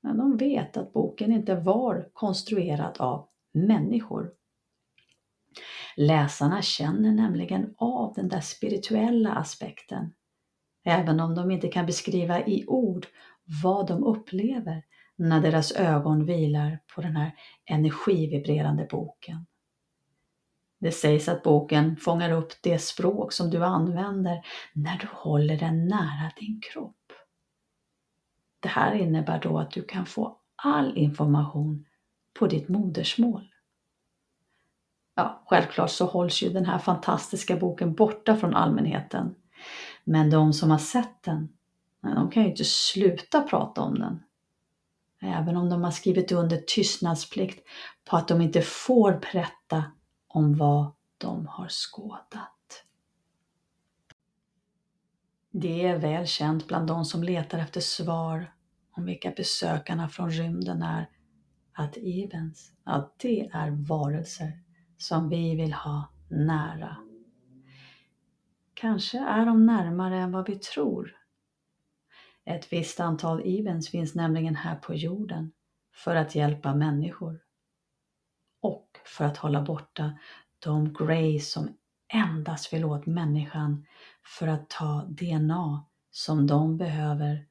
de 0.00 0.36
vet 0.36 0.76
att 0.76 0.92
boken 0.92 1.32
inte 1.32 1.54
var 1.54 2.08
konstruerad 2.12 2.96
av 2.98 3.28
människor. 3.52 4.32
Läsarna 5.96 6.62
känner 6.62 7.12
nämligen 7.12 7.74
av 7.76 8.12
den 8.14 8.28
där 8.28 8.40
spirituella 8.40 9.32
aspekten, 9.34 10.12
även 10.84 11.20
om 11.20 11.34
de 11.34 11.50
inte 11.50 11.68
kan 11.68 11.86
beskriva 11.86 12.46
i 12.46 12.64
ord 12.66 13.06
vad 13.62 13.86
de 13.86 14.04
upplever 14.04 14.82
när 15.16 15.40
deras 15.40 15.72
ögon 15.72 16.24
vilar 16.24 16.78
på 16.94 17.00
den 17.00 17.16
här 17.16 17.34
energivibrerande 17.64 18.86
boken. 18.90 19.46
Det 20.80 20.92
sägs 20.92 21.28
att 21.28 21.42
boken 21.42 21.96
fångar 21.96 22.30
upp 22.30 22.52
det 22.62 22.78
språk 22.78 23.32
som 23.32 23.50
du 23.50 23.64
använder 23.64 24.44
när 24.72 24.98
du 24.98 25.06
håller 25.10 25.58
den 25.58 25.88
nära 25.88 26.32
din 26.40 26.60
kropp. 26.60 26.96
Det 28.60 28.68
här 28.68 28.94
innebär 28.94 29.40
då 29.40 29.58
att 29.58 29.70
du 29.70 29.82
kan 29.82 30.06
få 30.06 30.38
all 30.56 30.98
information 30.98 31.86
på 32.38 32.46
ditt 32.46 32.68
modersmål. 32.68 33.51
Ja, 35.14 35.42
självklart 35.46 35.90
så 35.90 36.06
hålls 36.06 36.42
ju 36.42 36.48
den 36.48 36.66
här 36.66 36.78
fantastiska 36.78 37.56
boken 37.56 37.94
borta 37.94 38.36
från 38.36 38.54
allmänheten. 38.54 39.34
Men 40.04 40.30
de 40.30 40.52
som 40.52 40.70
har 40.70 40.78
sett 40.78 41.22
den, 41.22 41.48
de 42.00 42.30
kan 42.30 42.42
ju 42.42 42.48
inte 42.48 42.64
sluta 42.64 43.42
prata 43.42 43.80
om 43.80 43.98
den. 43.98 44.22
Även 45.20 45.56
om 45.56 45.70
de 45.70 45.84
har 45.84 45.90
skrivit 45.90 46.32
under 46.32 46.56
tystnadsplikt 46.56 47.68
på 48.04 48.16
att 48.16 48.28
de 48.28 48.40
inte 48.40 48.62
får 48.62 49.12
berätta 49.12 49.84
om 50.28 50.56
vad 50.56 50.92
de 51.18 51.46
har 51.46 51.68
skådat. 51.68 52.84
Det 55.50 55.86
är 55.86 55.98
väl 55.98 56.26
känt 56.26 56.68
bland 56.68 56.86
de 56.86 57.04
som 57.04 57.22
letar 57.22 57.58
efter 57.58 57.80
svar 57.80 58.52
om 58.96 59.04
vilka 59.04 59.30
besökarna 59.30 60.08
från 60.08 60.30
rymden 60.30 60.82
är 60.82 61.08
att 61.72 61.96
Evens, 61.96 62.72
att 62.84 63.18
det 63.18 63.50
är 63.52 63.70
varelser 63.70 64.61
som 65.02 65.28
vi 65.28 65.56
vill 65.56 65.72
ha 65.72 66.08
nära. 66.28 66.96
Kanske 68.74 69.18
är 69.18 69.46
de 69.46 69.66
närmare 69.66 70.18
än 70.18 70.32
vad 70.32 70.48
vi 70.48 70.56
tror. 70.56 71.16
Ett 72.44 72.72
visst 72.72 73.00
antal 73.00 73.42
Evens 73.44 73.88
finns 73.88 74.14
nämligen 74.14 74.56
här 74.56 74.76
på 74.76 74.94
jorden 74.94 75.52
för 75.94 76.16
att 76.16 76.34
hjälpa 76.34 76.74
människor 76.74 77.40
och 78.60 78.88
för 79.04 79.24
att 79.24 79.36
hålla 79.36 79.62
borta 79.62 80.18
de 80.58 80.92
Grey 80.92 81.40
som 81.40 81.76
endast 82.12 82.72
vill 82.72 82.84
åt 82.84 83.06
människan 83.06 83.86
för 84.38 84.48
att 84.48 84.70
ta 84.70 85.04
DNA 85.08 85.84
som 86.10 86.46
de 86.46 86.76
behöver 86.76 87.46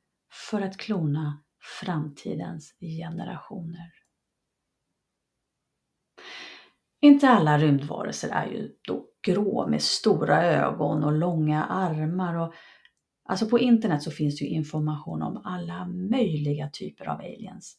för 0.50 0.62
att 0.62 0.78
klona 0.78 1.42
framtidens 1.82 2.76
generationer. 2.80 4.01
Inte 7.02 7.30
alla 7.30 7.58
rymdvarelser 7.58 8.30
är 8.30 8.46
ju 8.46 8.76
då 8.88 9.06
grå 9.22 9.68
med 9.68 9.82
stora 9.82 10.44
ögon 10.44 11.04
och 11.04 11.12
långa 11.12 11.64
armar. 11.64 12.36
Och, 12.36 12.54
alltså 13.24 13.50
på 13.50 13.60
internet 13.60 14.04
så 14.04 14.12
finns 14.12 14.40
det 14.40 14.46
ju 14.46 14.52
information 14.52 15.22
om 15.22 15.42
alla 15.46 15.86
möjliga 15.86 16.70
typer 16.70 17.06
av 17.06 17.20
aliens. 17.20 17.78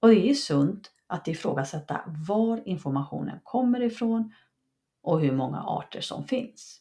Och 0.00 0.08
det 0.08 0.30
är 0.30 0.34
sunt 0.34 0.90
att 1.06 1.28
ifrågasätta 1.28 2.00
var 2.28 2.68
informationen 2.68 3.40
kommer 3.42 3.82
ifrån 3.82 4.32
och 5.02 5.20
hur 5.20 5.32
många 5.32 5.62
arter 5.62 6.00
som 6.00 6.24
finns. 6.24 6.80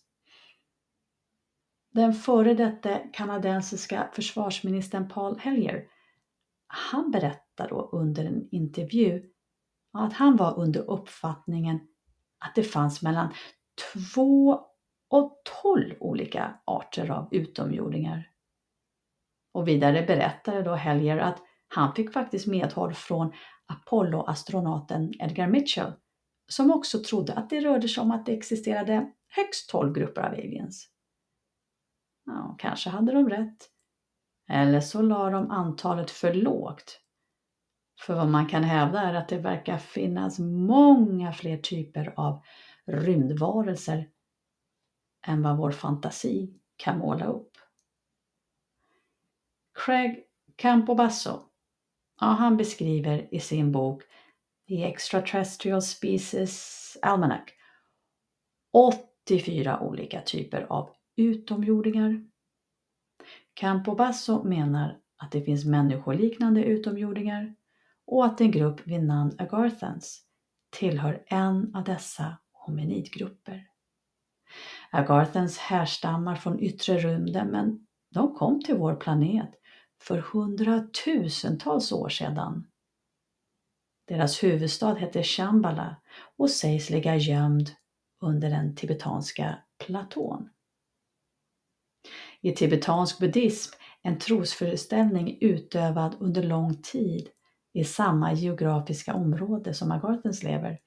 Den 1.91 2.13
före 2.13 2.53
detta 2.53 2.97
kanadensiska 2.97 4.10
försvarsministern 4.13 5.10
Paul 5.10 5.39
Hellier, 5.39 5.88
han 6.67 7.12
berättar 7.12 7.69
då 7.69 7.89
under 7.91 8.25
en 8.25 8.49
intervju 8.51 9.34
att 9.99 10.13
han 10.13 10.36
var 10.36 10.60
under 10.60 10.89
uppfattningen 10.89 11.79
att 12.45 12.55
det 12.55 12.63
fanns 12.63 13.01
mellan 13.01 13.34
två 13.93 14.62
och 15.10 15.41
tolv 15.62 15.95
olika 15.99 16.60
arter 16.65 17.12
av 17.12 17.27
utomjordingar. 17.31 18.29
Och 19.53 19.67
vidare 19.67 20.01
berättade 20.01 20.63
då 20.63 20.75
Helger 20.75 21.17
att 21.17 21.41
han 21.67 21.93
fick 21.93 22.13
faktiskt 22.13 22.47
medhåll 22.47 22.93
från 22.93 23.34
Apollo-astronauten 23.67 25.13
Edgar 25.19 25.47
Mitchell 25.47 25.93
som 26.47 26.71
också 26.71 27.03
trodde 27.03 27.34
att 27.34 27.49
det 27.49 27.62
rörde 27.62 27.89
sig 27.89 28.01
om 28.01 28.12
att 28.12 28.25
det 28.25 28.34
existerade 28.34 29.12
högst 29.27 29.69
12 29.69 29.93
grupper 29.93 30.21
av 30.21 30.34
aliens. 30.34 30.89
Ja, 32.25 32.55
kanske 32.60 32.89
hade 32.89 33.12
de 33.12 33.29
rätt. 33.29 33.69
Eller 34.49 34.79
så 34.79 35.01
la 35.01 35.29
de 35.29 35.51
antalet 35.51 36.12
för 36.12 36.34
lågt. 36.34 37.01
För 37.99 38.15
vad 38.15 38.27
man 38.27 38.47
kan 38.47 38.63
hävda 38.63 39.01
är 39.01 39.13
att 39.13 39.29
det 39.29 39.38
verkar 39.38 39.77
finnas 39.77 40.39
många 40.39 41.34
fler 41.34 41.58
typer 41.58 42.13
av 42.17 42.43
rymdvarelser 42.86 44.10
än 45.27 45.41
vad 45.41 45.58
vår 45.58 45.71
fantasi 45.71 46.53
kan 46.77 46.99
måla 46.99 47.25
upp. 47.25 47.51
Craig 49.86 50.23
Campobasso, 50.55 51.39
ja, 52.21 52.27
han 52.27 52.58
beskriver 52.58 53.34
i 53.34 53.39
sin 53.39 53.71
bok 53.71 54.03
The 54.67 54.84
Extraterrestrial 54.84 55.81
Species 55.81 56.97
Almanac 57.01 57.49
84 58.73 59.79
olika 59.79 60.21
typer 60.21 60.62
av 60.69 60.89
utomjordingar. 61.15 62.25
Campobasso 63.53 64.43
menar 64.43 64.99
att 65.17 65.31
det 65.31 65.41
finns 65.41 65.65
människoliknande 65.65 66.63
utomjordingar 66.63 67.55
och 68.07 68.25
att 68.25 68.41
en 68.41 68.51
grupp 68.51 68.87
vid 68.87 69.03
namn 69.03 69.35
Agarthans 69.37 70.21
tillhör 70.69 71.23
en 71.27 71.75
av 71.75 71.83
dessa 71.83 72.37
hominidgrupper. 72.51 73.67
Agarthans 74.91 75.57
härstammar 75.57 76.35
från 76.35 76.59
yttre 76.59 76.97
rymden 76.97 77.47
men 77.47 77.87
de 78.11 78.35
kom 78.35 78.63
till 78.63 78.75
vår 78.75 78.95
planet 78.95 79.51
för 80.01 80.17
hundratusentals 80.17 81.91
år 81.91 82.09
sedan. 82.09 82.67
Deras 84.07 84.43
huvudstad 84.43 84.93
hette 84.93 85.23
Shambhala 85.23 85.95
och 86.37 86.49
sägs 86.49 86.89
ligga 86.89 87.15
gömd 87.15 87.71
under 88.21 88.49
den 88.49 88.75
tibetanska 88.75 89.57
platån. 89.85 90.49
I 92.41 92.51
tibetansk 92.51 93.19
buddhism, 93.19 93.75
en 94.01 94.19
trosföreställning 94.19 95.37
utövad 95.41 96.15
under 96.19 96.43
lång 96.43 96.81
tid 96.81 97.29
i 97.75 97.83
samma 97.83 98.33
geografiska 98.33 99.13
område 99.13 99.73
som 99.73 99.91
Agarthens 99.91 100.43
lever, 100.43 100.79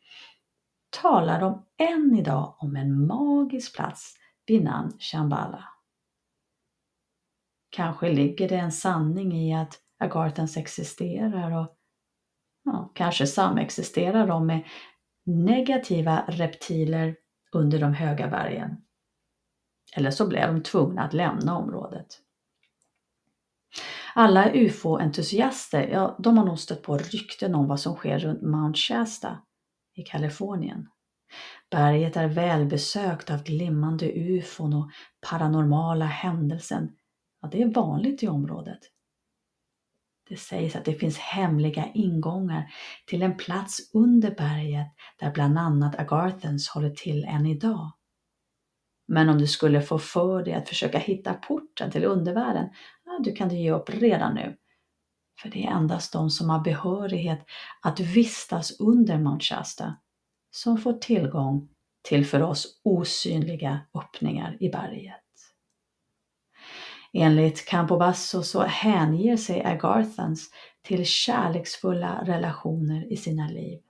talar 1.02 1.40
de 1.40 1.66
än 1.78 2.18
idag 2.18 2.54
om 2.58 2.76
en 2.76 3.06
magisk 3.06 3.76
plats 3.76 4.14
vid 4.46 4.64
namn 4.64 4.92
Shambhala. 4.98 5.64
Kanske 7.70 8.12
ligger 8.12 8.48
det 8.48 8.56
en 8.56 8.72
sanning 8.72 9.32
i 9.32 9.54
att 9.54 9.80
Agarthens 9.98 10.56
existerar 10.56 11.50
och 11.62 11.76
ja, 12.64 12.92
kanske 12.94 13.26
samexisterar 13.26 14.26
de 14.26 14.46
med 14.46 14.64
negativa 15.26 16.24
reptiler 16.28 17.16
under 17.52 17.80
de 17.80 17.94
höga 17.94 18.28
bergen. 18.28 18.76
Eller 19.96 20.10
så 20.10 20.28
blev 20.28 20.54
de 20.54 20.62
tvungna 20.62 21.02
att 21.02 21.14
lämna 21.14 21.58
området. 21.58 22.27
Alla 24.20 24.52
ufo-entusiaster, 24.52 25.88
ja, 25.88 26.16
de 26.18 26.38
har 26.38 26.44
nog 26.44 26.58
stött 26.58 26.82
på 26.82 26.98
rykten 26.98 27.54
om 27.54 27.68
vad 27.68 27.80
som 27.80 27.94
sker 27.94 28.18
runt 28.18 28.42
Mount 28.42 28.78
Shasta 28.78 29.38
i 29.94 30.02
Kalifornien. 30.02 30.88
Berget 31.70 32.16
är 32.16 32.28
välbesökt 32.28 33.30
av 33.30 33.42
glimmande 33.42 34.12
ufon 34.12 34.74
och 34.74 34.90
paranormala 35.30 36.04
händelser. 36.04 36.88
Ja, 37.42 37.48
det 37.48 37.62
är 37.62 37.74
vanligt 37.74 38.22
i 38.22 38.28
området. 38.28 38.78
Det 40.28 40.36
sägs 40.36 40.76
att 40.76 40.84
det 40.84 40.94
finns 40.94 41.18
hemliga 41.18 41.88
ingångar 41.94 42.66
till 43.06 43.22
en 43.22 43.36
plats 43.36 43.90
under 43.94 44.30
berget 44.30 44.86
där 45.20 45.30
bland 45.30 45.58
annat 45.58 46.00
Agarthens 46.00 46.68
håller 46.68 46.90
till 46.90 47.24
än 47.24 47.46
idag. 47.46 47.92
Men 49.08 49.28
om 49.28 49.38
du 49.38 49.46
skulle 49.46 49.82
få 49.82 49.98
för 49.98 50.42
dig 50.42 50.54
att 50.54 50.68
försöka 50.68 50.98
hitta 50.98 51.34
porten 51.34 51.90
till 51.90 52.04
undervärlden, 52.04 52.68
du 53.22 53.32
kan 53.32 53.48
du 53.48 53.56
ge 53.56 53.70
upp 53.70 53.90
redan 53.90 54.34
nu. 54.34 54.56
För 55.42 55.48
det 55.48 55.66
är 55.66 55.70
endast 55.70 56.12
de 56.12 56.30
som 56.30 56.50
har 56.50 56.60
behörighet 56.60 57.46
att 57.82 58.00
vistas 58.00 58.80
under 58.80 59.18
Mount 59.18 59.44
Shasta 59.44 59.96
som 60.50 60.78
får 60.78 60.92
tillgång 60.92 61.68
till 62.02 62.26
för 62.26 62.42
oss 62.42 62.80
osynliga 62.84 63.80
öppningar 63.94 64.56
i 64.60 64.68
berget. 64.68 65.22
Enligt 67.12 67.66
Campobasso 67.66 68.42
så 68.42 68.62
hänger 68.62 69.36
sig 69.36 69.64
Agarthans 69.64 70.50
till 70.82 71.06
kärleksfulla 71.06 72.24
relationer 72.24 73.12
i 73.12 73.16
sina 73.16 73.48
liv. 73.48 73.80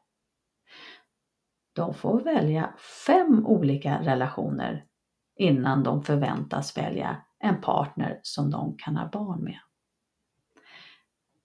De 1.72 1.94
får 1.94 2.20
välja 2.20 2.74
fem 3.06 3.46
olika 3.46 4.00
relationer 4.02 4.84
innan 5.36 5.82
de 5.82 6.02
förväntas 6.02 6.76
välja 6.76 7.22
en 7.40 7.61
partner 7.61 8.20
som 8.22 8.51
de 8.51 8.77
kan 8.77 8.96
ha 8.96 9.09
barn 9.09 9.44
med. 9.44 9.59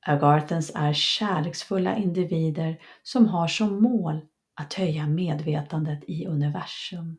Agarthans 0.05 0.71
är 0.75 0.93
kärleksfulla 0.93 1.97
individer 1.97 2.81
som 3.03 3.27
har 3.27 3.47
som 3.47 3.81
mål 3.83 4.21
att 4.55 4.73
höja 4.73 5.07
medvetandet 5.07 6.03
i 6.07 6.25
universum. 6.25 7.17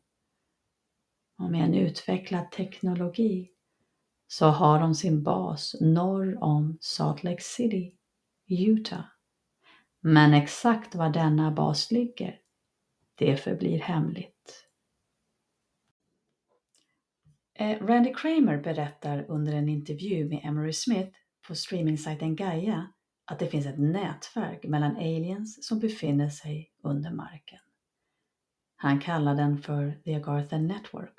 Och 1.38 1.50
med 1.50 1.64
en 1.64 1.74
utvecklad 1.74 2.50
teknologi 2.50 3.50
så 4.26 4.46
har 4.46 4.80
de 4.80 4.94
sin 4.94 5.22
bas 5.22 5.76
norr 5.80 6.42
om 6.42 6.78
Salt 6.80 7.24
Lake 7.24 7.42
City, 7.42 7.94
Utah. 8.48 9.04
Men 10.00 10.34
exakt 10.34 10.94
var 10.94 11.10
denna 11.10 11.50
bas 11.50 11.90
ligger, 11.90 12.38
det 13.14 13.36
förblir 13.36 13.78
hemligt. 13.78 14.66
Eh, 17.54 17.86
Randy 17.86 18.14
Kramer 18.14 18.62
berättar 18.62 19.26
under 19.28 19.52
en 19.52 19.68
intervju 19.68 20.28
med 20.28 20.40
Emery 20.44 20.72
Smith 20.72 21.18
på 21.48 21.54
streamingsajten 21.54 22.36
Gaia 22.36 22.88
att 23.26 23.38
det 23.38 23.46
finns 23.46 23.66
ett 23.66 23.78
nätverk 23.78 24.64
mellan 24.64 24.96
aliens 24.96 25.66
som 25.66 25.78
befinner 25.78 26.28
sig 26.28 26.72
under 26.82 27.10
marken. 27.10 27.58
Han 28.76 29.00
kallar 29.00 29.34
den 29.34 29.58
för 29.58 30.00
The 30.04 30.14
Agartha 30.14 30.58
Network. 30.58 31.14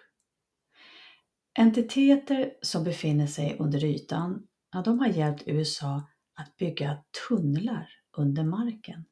Entiteter 1.58 2.54
som 2.62 2.84
befinner 2.84 3.28
sig 3.28 3.56
under 3.60 3.84
ytan, 3.84 4.48
ja, 4.71 4.82
de 4.82 5.00
har 5.00 5.08
hjälpt 5.08 5.43
USA 5.45 6.04
att 6.36 6.58
bygga 6.58 6.98
tunnlar 7.28 7.89
under 8.17 8.43
marken. 8.43 9.06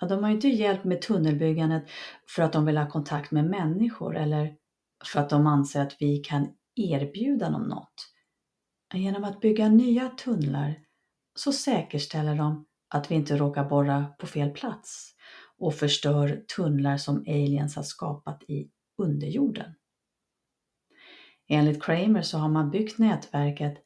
Ja, 0.00 0.06
de 0.06 0.24
har 0.24 0.30
inte 0.30 0.48
hjälpt 0.48 0.84
med 0.84 1.02
tunnelbyggandet 1.02 1.84
för 2.28 2.42
att 2.42 2.52
de 2.52 2.66
vill 2.66 2.78
ha 2.78 2.90
kontakt 2.90 3.30
med 3.30 3.44
människor 3.44 4.16
eller 4.16 4.56
för 5.04 5.20
att 5.20 5.30
de 5.30 5.46
anser 5.46 5.80
att 5.80 5.96
vi 5.98 6.16
kan 6.16 6.48
erbjuda 6.76 7.50
dem 7.50 7.62
något. 7.62 8.12
Genom 8.94 9.24
att 9.24 9.40
bygga 9.40 9.68
nya 9.68 10.08
tunnlar 10.08 10.74
så 11.34 11.52
säkerställer 11.52 12.34
de 12.34 12.66
att 12.88 13.10
vi 13.10 13.14
inte 13.14 13.36
råkar 13.36 13.68
borra 13.68 14.06
på 14.18 14.26
fel 14.26 14.50
plats 14.50 15.14
och 15.58 15.74
förstör 15.74 16.44
tunnlar 16.56 16.96
som 16.96 17.24
aliens 17.28 17.76
har 17.76 17.82
skapat 17.82 18.42
i 18.42 18.70
underjorden. 18.98 19.74
Enligt 21.48 21.82
Kramer 21.82 22.22
så 22.22 22.38
har 22.38 22.48
man 22.48 22.70
byggt 22.70 22.98
nätverket 22.98 23.78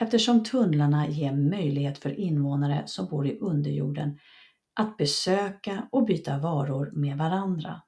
eftersom 0.00 0.44
tunnlarna 0.44 1.08
ger 1.08 1.32
möjlighet 1.32 1.98
för 1.98 2.20
invånare 2.20 2.82
som 2.86 3.06
bor 3.06 3.26
i 3.26 3.38
underjorden 3.38 4.18
att 4.74 4.96
besöka 4.96 5.88
och 5.92 6.04
byta 6.04 6.38
varor 6.38 6.90
med 6.94 7.18
varandra. 7.18 7.82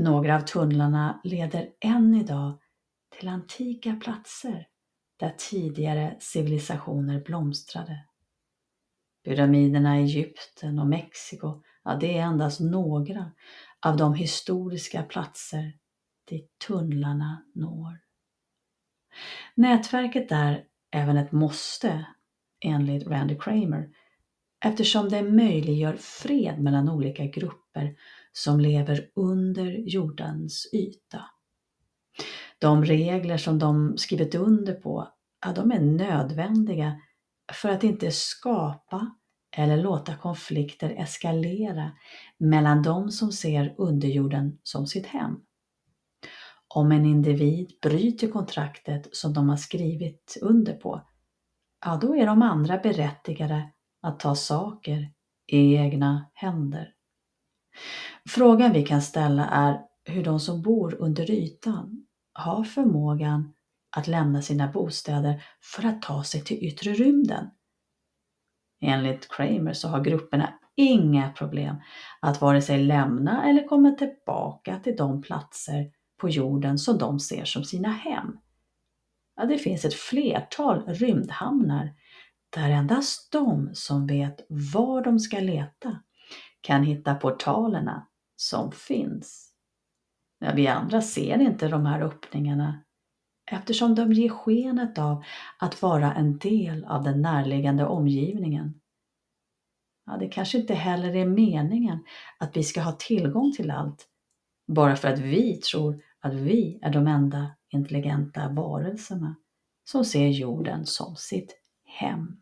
Några 0.00 0.36
av 0.36 0.40
tunnlarna 0.40 1.20
leder 1.24 1.68
än 1.80 2.14
idag 2.14 2.58
till 3.18 3.28
antika 3.28 3.96
platser 3.96 4.66
där 5.16 5.34
tidigare 5.38 6.16
civilisationer 6.20 7.20
blomstrade. 7.24 8.04
Pyramiderna 9.24 10.00
i 10.00 10.02
Egypten 10.02 10.78
och 10.78 10.86
Mexiko, 10.86 11.62
ja, 11.84 11.94
det 11.94 12.18
är 12.18 12.22
endast 12.22 12.60
några 12.60 13.30
av 13.80 13.96
de 13.96 14.14
historiska 14.14 15.02
platser 15.02 15.72
dit 16.28 16.58
tunnlarna 16.66 17.44
når. 17.54 18.00
Nätverket 19.54 20.32
är 20.32 20.64
även 20.90 21.16
ett 21.16 21.32
måste 21.32 22.06
enligt 22.60 23.06
Randy 23.06 23.38
Kramer 23.38 23.88
eftersom 24.64 25.08
det 25.08 25.22
möjliggör 25.22 25.96
fred 25.96 26.58
mellan 26.58 26.88
olika 26.88 27.26
grupper 27.26 27.96
som 28.32 28.60
lever 28.60 29.10
under 29.14 29.70
jordens 29.70 30.68
yta. 30.72 31.24
De 32.58 32.84
regler 32.84 33.36
som 33.36 33.58
de 33.58 33.98
skrivit 33.98 34.34
under 34.34 34.74
på, 34.74 35.08
ja, 35.46 35.52
de 35.52 35.72
är 35.72 35.80
nödvändiga 35.80 37.00
för 37.52 37.68
att 37.68 37.84
inte 37.84 38.10
skapa 38.10 39.14
eller 39.56 39.76
låta 39.76 40.16
konflikter 40.16 40.90
eskalera 40.90 41.92
mellan 42.38 42.82
de 42.82 43.10
som 43.10 43.32
ser 43.32 43.74
underjorden 43.78 44.58
som 44.62 44.86
sitt 44.86 45.06
hem. 45.06 45.40
Om 46.74 46.92
en 46.92 47.06
individ 47.06 47.72
bryter 47.82 48.28
kontraktet 48.28 49.16
som 49.16 49.32
de 49.32 49.48
har 49.48 49.56
skrivit 49.56 50.38
under 50.42 50.74
på, 50.74 51.02
ja 51.84 51.98
då 52.02 52.16
är 52.16 52.26
de 52.26 52.42
andra 52.42 52.78
berättigade 52.78 53.70
att 54.02 54.20
ta 54.20 54.34
saker 54.34 55.12
i 55.46 55.74
egna 55.76 56.30
händer. 56.34 56.94
Frågan 58.28 58.72
vi 58.72 58.82
kan 58.82 59.02
ställa 59.02 59.46
är 59.46 59.80
hur 60.04 60.24
de 60.24 60.40
som 60.40 60.62
bor 60.62 60.94
under 60.98 61.30
ytan 61.30 62.06
har 62.32 62.64
förmågan 62.64 63.52
att 63.96 64.06
lämna 64.06 64.42
sina 64.42 64.68
bostäder 64.68 65.42
för 65.60 65.88
att 65.88 66.02
ta 66.02 66.24
sig 66.24 66.44
till 66.44 66.64
yttre 66.64 66.92
rymden. 66.92 67.50
Enligt 68.80 69.28
Kramer 69.28 69.72
så 69.72 69.88
har 69.88 70.04
grupperna 70.04 70.54
inga 70.76 71.30
problem 71.30 71.76
att 72.20 72.40
vare 72.40 72.62
sig 72.62 72.84
lämna 72.84 73.48
eller 73.48 73.66
komma 73.66 73.90
tillbaka 73.90 74.78
till 74.78 74.96
de 74.96 75.22
platser 75.22 75.90
på 76.20 76.28
jorden 76.28 76.78
som 76.78 76.98
de 76.98 77.20
ser 77.20 77.44
som 77.44 77.64
sina 77.64 77.88
hem. 77.88 78.38
Ja, 79.36 79.44
det 79.44 79.58
finns 79.58 79.84
ett 79.84 79.94
flertal 79.94 80.84
rymdhamnar 80.86 81.94
där 82.50 82.70
endast 82.70 83.32
de 83.32 83.70
som 83.74 84.06
vet 84.06 84.46
var 84.48 85.04
de 85.04 85.18
ska 85.18 85.38
leta 85.38 85.98
kan 86.60 86.84
hitta 86.84 87.14
portalerna 87.14 88.06
som 88.36 88.72
finns. 88.72 89.52
Ja, 90.38 90.52
vi 90.54 90.66
andra 90.66 91.02
ser 91.02 91.40
inte 91.40 91.68
de 91.68 91.86
här 91.86 92.00
öppningarna 92.00 92.82
eftersom 93.50 93.94
de 93.94 94.12
ger 94.12 94.28
skenet 94.28 94.98
av 94.98 95.24
att 95.58 95.82
vara 95.82 96.14
en 96.14 96.38
del 96.38 96.84
av 96.84 97.02
den 97.02 97.22
närliggande 97.22 97.86
omgivningen. 97.86 98.80
Ja, 100.06 100.16
det 100.16 100.28
kanske 100.28 100.58
inte 100.58 100.74
heller 100.74 101.16
är 101.16 101.26
meningen 101.26 102.04
att 102.38 102.56
vi 102.56 102.62
ska 102.62 102.80
ha 102.80 102.92
tillgång 102.92 103.52
till 103.52 103.70
allt 103.70 104.06
bara 104.66 104.96
för 104.96 105.08
att 105.08 105.18
vi 105.18 105.56
tror 105.56 106.02
att 106.20 106.34
vi 106.34 106.78
är 106.82 106.90
de 106.90 107.06
enda 107.06 107.50
intelligenta 107.68 108.48
varelserna 108.48 109.36
som 109.84 110.04
ser 110.04 110.28
jorden 110.28 110.86
som 110.86 111.16
sitt 111.16 111.56
hem. 111.84 112.40